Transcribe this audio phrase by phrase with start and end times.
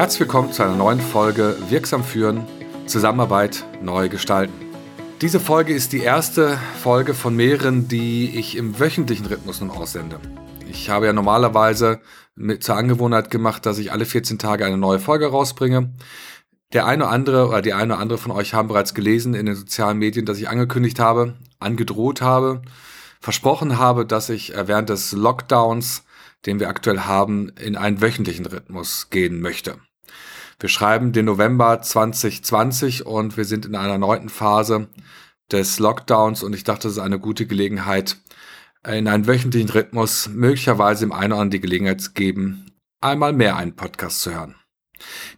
[0.00, 2.46] Herzlich willkommen zu einer neuen Folge Wirksam führen,
[2.86, 4.54] Zusammenarbeit neu gestalten.
[5.20, 10.18] Diese Folge ist die erste Folge von mehreren, die ich im wöchentlichen Rhythmus nun aussende.
[10.70, 12.00] Ich habe ja normalerweise
[12.60, 15.92] zur Angewohnheit gemacht, dass ich alle 14 Tage eine neue Folge rausbringe.
[16.72, 19.44] Der eine oder andere oder die eine oder andere von euch haben bereits gelesen in
[19.44, 22.62] den sozialen Medien, dass ich angekündigt habe, angedroht habe,
[23.20, 26.04] versprochen habe, dass ich während des Lockdowns,
[26.46, 29.76] den wir aktuell haben, in einen wöchentlichen Rhythmus gehen möchte.
[30.58, 34.88] Wir schreiben den November 2020 und wir sind in einer neunten Phase
[35.50, 38.18] des Lockdowns und ich dachte, das ist eine gute Gelegenheit,
[38.86, 42.66] in einen wöchentlichen Rhythmus möglicherweise im einen oder anderen die Gelegenheit zu geben,
[43.00, 44.54] einmal mehr einen Podcast zu hören.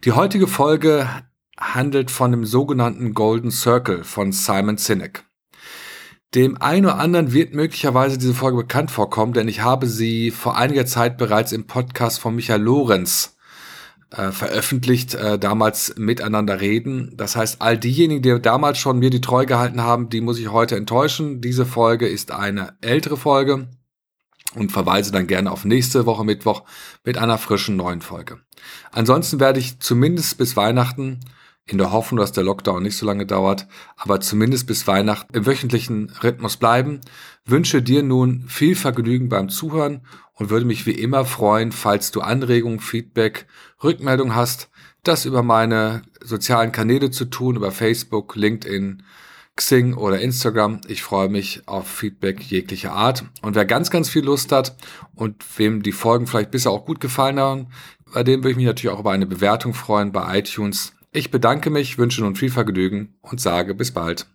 [0.03, 1.09] Die heutige Folge
[1.57, 5.25] handelt von dem sogenannten Golden Circle von Simon Sinek.
[6.35, 10.57] Dem einen oder anderen wird möglicherweise diese Folge bekannt vorkommen, denn ich habe sie vor
[10.57, 13.37] einiger Zeit bereits im Podcast von Michael Lorenz
[14.09, 17.13] äh, veröffentlicht, äh, damals miteinander reden.
[17.17, 20.51] Das heißt, all diejenigen, die damals schon mir die Treu gehalten haben, die muss ich
[20.51, 21.39] heute enttäuschen.
[21.39, 23.67] Diese Folge ist eine ältere Folge
[24.55, 26.63] und verweise dann gerne auf nächste Woche Mittwoch
[27.03, 28.39] mit einer frischen neuen Folge.
[28.91, 31.19] Ansonsten werde ich zumindest bis Weihnachten
[31.65, 35.45] in der Hoffnung, dass der Lockdown nicht so lange dauert, aber zumindest bis Weihnachten im
[35.45, 36.99] wöchentlichen Rhythmus bleiben.
[37.45, 40.01] Wünsche dir nun viel Vergnügen beim Zuhören
[40.33, 43.47] und würde mich wie immer freuen, falls du Anregungen, Feedback,
[43.83, 44.69] Rückmeldung hast,
[45.03, 49.03] das über meine sozialen Kanäle zu tun, über Facebook, LinkedIn,
[49.55, 50.81] Xing oder Instagram.
[50.87, 53.25] Ich freue mich auf Feedback jeglicher Art.
[53.41, 54.75] Und wer ganz, ganz viel Lust hat
[55.13, 57.67] und wem die Folgen vielleicht bisher auch gut gefallen haben,
[58.13, 60.93] bei dem würde ich mich natürlich auch über eine Bewertung freuen bei iTunes.
[61.15, 64.25] Ich bedanke mich, wünsche nun viel Vergnügen und sage bis bald.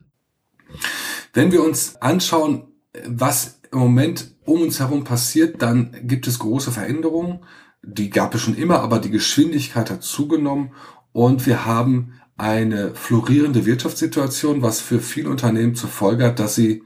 [1.32, 2.68] Wenn wir uns anschauen,
[3.04, 7.40] was im Moment um uns herum passiert, dann gibt es große Veränderungen.
[7.82, 10.72] Die gab es schon immer, aber die Geschwindigkeit hat zugenommen
[11.12, 16.84] und wir haben eine florierende Wirtschaftssituation, was für viele Unternehmen zur Folge hat, dass sie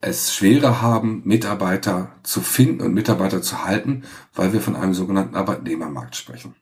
[0.00, 4.04] es schwerer haben, Mitarbeiter zu finden und Mitarbeiter zu halten,
[4.34, 6.54] weil wir von einem sogenannten Arbeitnehmermarkt sprechen.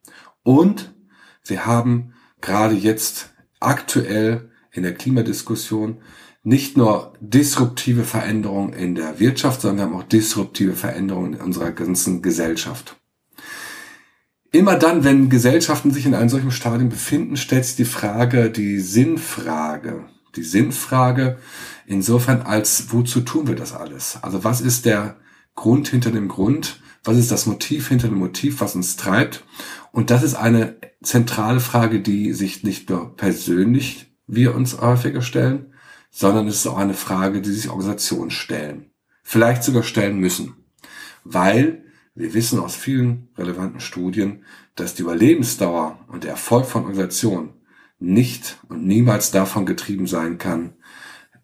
[0.43, 0.93] Und
[1.45, 5.99] wir haben gerade jetzt aktuell in der Klimadiskussion
[6.43, 11.73] nicht nur disruptive Veränderungen in der Wirtschaft, sondern wir haben auch disruptive Veränderungen in unserer
[11.73, 12.97] ganzen Gesellschaft.
[14.53, 18.79] Immer dann, wenn Gesellschaften sich in einem solchen Stadium befinden, stellt sich die Frage, die
[18.79, 20.05] Sinnfrage.
[20.37, 21.39] Die Sinnfrage
[21.87, 24.19] insofern als, wozu tun wir das alles?
[24.21, 25.17] Also was ist der
[25.55, 26.81] Grund hinter dem Grund?
[27.05, 29.45] Was ist das Motiv hinter dem Motiv, was uns treibt?
[29.93, 35.75] Und das ist eine zentrale Frage, die sich nicht nur persönlich wir uns häufiger stellen,
[36.11, 38.91] sondern es ist auch eine Frage, die sich Organisationen stellen.
[39.23, 40.55] Vielleicht sogar stellen müssen.
[41.25, 41.85] Weil
[42.15, 44.45] wir wissen aus vielen relevanten Studien,
[44.77, 47.55] dass die Überlebensdauer und der Erfolg von Organisationen
[47.99, 50.75] nicht und niemals davon getrieben sein kann,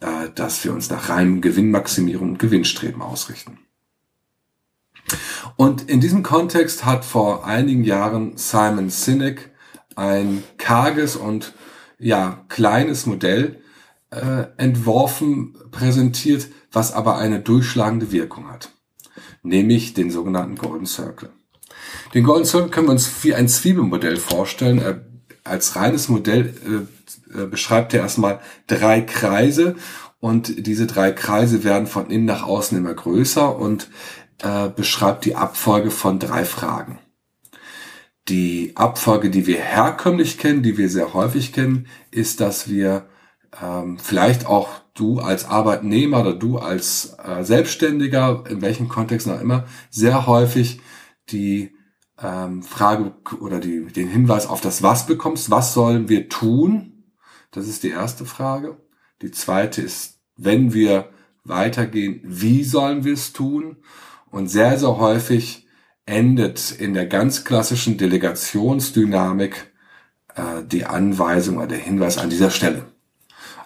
[0.00, 3.59] äh, dass wir uns nach reinem Gewinnmaximierung und Gewinnstreben ausrichten.
[5.56, 9.50] Und in diesem Kontext hat vor einigen Jahren Simon Sinek
[9.96, 11.52] ein karges und
[11.98, 13.60] ja kleines Modell
[14.10, 18.70] äh, entworfen, präsentiert, was aber eine durchschlagende Wirkung hat.
[19.42, 21.30] Nämlich den sogenannten Golden Circle.
[22.14, 24.78] Den Golden Circle können wir uns wie ein Zwiebelmodell vorstellen.
[24.78, 25.04] Er,
[25.44, 29.76] als reines Modell äh, äh, beschreibt er erstmal drei Kreise
[30.20, 33.88] und diese drei Kreise werden von innen nach außen immer größer und
[34.42, 36.98] äh, beschreibt die Abfolge von drei Fragen.
[38.28, 43.08] Die Abfolge, die wir herkömmlich kennen, die wir sehr häufig kennen, ist, dass wir
[43.60, 49.40] ähm, vielleicht auch du als Arbeitnehmer oder du als äh, Selbstständiger, in welchem Kontext noch
[49.40, 50.80] immer, sehr häufig
[51.30, 51.72] die
[52.22, 55.50] ähm, Frage oder die, den Hinweis auf das Was bekommst.
[55.50, 57.04] Was sollen wir tun?
[57.50, 58.76] Das ist die erste Frage.
[59.22, 61.10] Die zweite ist, wenn wir
[61.44, 63.76] weitergehen, wie sollen wir es tun?
[64.30, 65.66] Und sehr, sehr häufig
[66.06, 69.72] endet in der ganz klassischen Delegationsdynamik
[70.34, 72.86] äh, die Anweisung oder der Hinweis an dieser Stelle.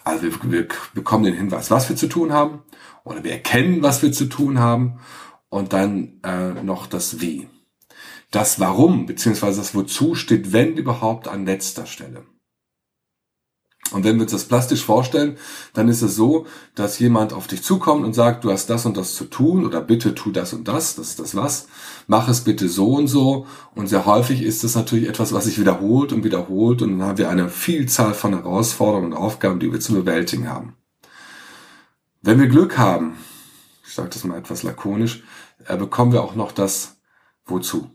[0.05, 2.63] Also wir, wir bekommen den Hinweis, was wir zu tun haben,
[3.05, 5.01] oder wir erkennen, was wir zu tun haben,
[5.49, 7.49] und dann äh, noch das Wie.
[8.31, 12.25] Das Warum beziehungsweise das Wozu steht, wenn überhaupt, an letzter Stelle.
[13.95, 15.37] Und wenn wir uns das plastisch vorstellen,
[15.73, 18.97] dann ist es so, dass jemand auf dich zukommt und sagt, du hast das und
[18.97, 21.69] das zu tun oder bitte tu das und das, das ist das was,
[22.09, 23.47] mach es bitte so und so.
[23.77, 27.19] Und sehr häufig ist das natürlich etwas, was sich wiederholt und wiederholt und dann haben
[27.19, 30.75] wir eine Vielzahl von Herausforderungen und Aufgaben, die wir zu bewältigen haben.
[32.21, 33.17] Wenn wir Glück haben,
[33.87, 35.23] ich sage das mal etwas lakonisch,
[35.67, 36.97] äh, bekommen wir auch noch das
[37.47, 37.91] Wozu.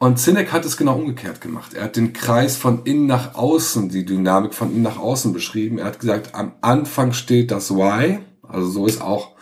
[0.00, 1.74] Und Zinneck hat es genau umgekehrt gemacht.
[1.74, 5.78] Er hat den Kreis von innen nach außen, die Dynamik von innen nach außen beschrieben.
[5.78, 9.34] Er hat gesagt, am Anfang steht das Why, also so ist auch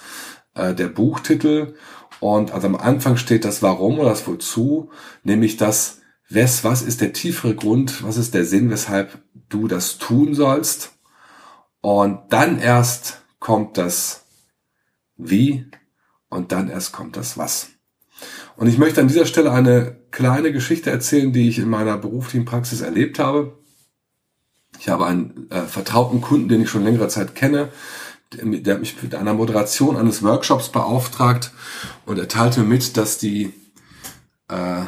[0.54, 1.74] äh, der Buchtitel.
[2.20, 4.90] Und also am Anfang steht das Warum oder das Wozu,
[5.22, 6.00] nämlich das,
[6.30, 10.92] was, was ist der tiefere Grund, was ist der Sinn, weshalb du das tun sollst.
[11.82, 14.24] Und dann erst kommt das
[15.18, 15.66] Wie
[16.30, 17.68] und dann erst kommt das Was.
[18.56, 22.46] Und ich möchte an dieser Stelle eine kleine Geschichte erzählen, die ich in meiner beruflichen
[22.46, 23.58] Praxis erlebt habe.
[24.80, 27.68] Ich habe einen äh, vertrauten Kunden, den ich schon längere Zeit kenne,
[28.32, 31.52] der, der mich mit einer Moderation eines Workshops beauftragt
[32.06, 33.52] und er teilte mir mit, dass die
[34.48, 34.84] äh,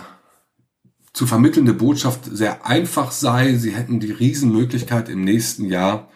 [1.13, 3.55] zu vermittelnde Botschaft sehr einfach sei.
[3.55, 6.09] Sie hätten die Riesenmöglichkeit im nächsten Jahr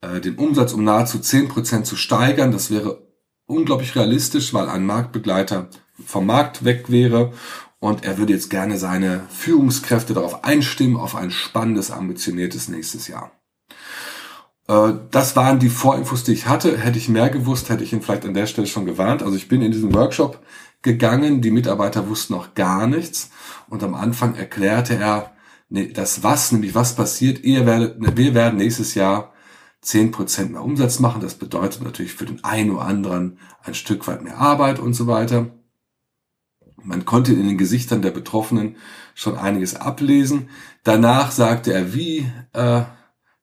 [0.00, 2.50] äh, den Umsatz um nahezu zehn Prozent zu steigern.
[2.50, 3.06] Das wäre
[3.46, 5.68] unglaublich realistisch, weil ein Marktbegleiter
[6.04, 7.32] vom Markt weg wäre
[7.80, 13.32] und er würde jetzt gerne seine Führungskräfte darauf einstimmen, auf ein spannendes, ambitioniertes nächstes Jahr.
[14.68, 16.76] Äh, das waren die Vorinfos, die ich hatte.
[16.76, 19.22] Hätte ich mehr gewusst, hätte ich ihn vielleicht an der Stelle schon gewarnt.
[19.22, 20.40] Also ich bin in diesen Workshop
[20.82, 23.30] gegangen, die Mitarbeiter wussten noch gar nichts
[23.68, 25.32] und am Anfang erklärte er
[25.70, 27.44] das was, nämlich was passiert.
[27.44, 29.32] Ihr werdet, wir werden nächstes Jahr
[29.80, 31.20] zehn Prozent mehr Umsatz machen.
[31.20, 35.06] Das bedeutet natürlich für den einen oder anderen ein Stück weit mehr Arbeit und so
[35.06, 35.46] weiter.
[36.82, 38.76] Man konnte in den Gesichtern der Betroffenen
[39.14, 40.48] schon einiges ablesen.
[40.84, 42.82] Danach sagte er, wie äh,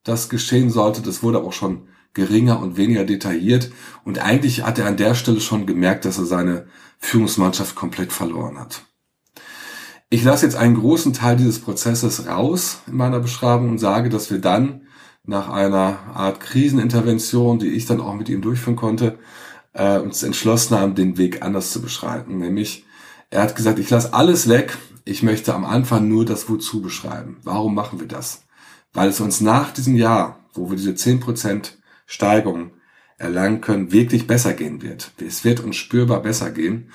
[0.04, 1.02] das geschehen sollte.
[1.02, 3.70] Das wurde auch schon geringer und weniger detailliert.
[4.04, 6.66] Und eigentlich hat er an der Stelle schon gemerkt, dass er seine
[6.98, 8.84] Führungsmannschaft komplett verloren hat.
[10.08, 14.30] Ich lasse jetzt einen großen Teil dieses Prozesses raus in meiner Beschreibung und sage, dass
[14.30, 14.82] wir dann
[15.24, 19.18] nach einer Art Krisenintervention, die ich dann auch mit ihm durchführen konnte,
[19.72, 22.38] äh, uns entschlossen haben, den Weg anders zu beschreiten.
[22.38, 22.84] Nämlich,
[23.30, 24.76] er hat gesagt, ich lasse alles weg.
[25.04, 27.38] Ich möchte am Anfang nur das Wozu beschreiben.
[27.42, 28.42] Warum machen wir das?
[28.92, 31.72] Weil es uns nach diesem Jahr, wo wir diese 10%
[32.06, 32.72] Steigerung
[33.18, 35.12] erlangen können, wirklich besser gehen wird.
[35.18, 36.90] Es wird uns spürbar besser gehen.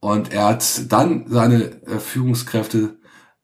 [0.00, 2.98] Und er hat dann seine äh, Führungskräfte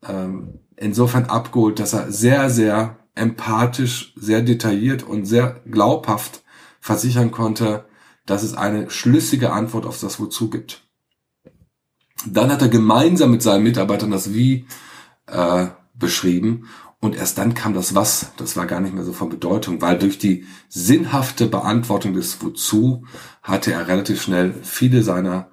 [0.06, 6.43] ähm, insofern abgeholt, dass er sehr, sehr empathisch, sehr detailliert und sehr glaubhaft
[6.81, 7.87] versichern konnte,
[8.26, 10.88] dass es eine schlüssige Antwort auf das Wozu gibt.
[12.26, 14.67] Dann hat er gemeinsam mit seinen Mitarbeitern das Wie
[15.26, 16.69] äh, beschrieben
[17.00, 18.32] und erst dann kam das Was.
[18.37, 23.05] Das war gar nicht mehr so von Bedeutung, weil durch die sinnhafte Beantwortung des Wozu
[23.43, 25.49] hatte er relativ schnell viele seiner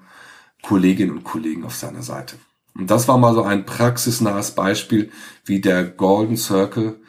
[0.63, 2.37] Kolleginnen und Kollegen auf seiner Seite.
[2.73, 5.11] Und das war mal so ein praxisnahes Beispiel,
[5.45, 6.99] wie der Golden Circle,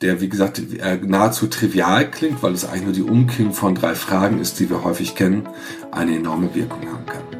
[0.00, 3.94] der wie gesagt äh, nahezu trivial klingt, weil es eigentlich nur die Umkehrung von drei
[3.94, 5.48] Fragen ist, die wir häufig kennen,
[5.90, 7.31] eine enorme Wirkung haben kann.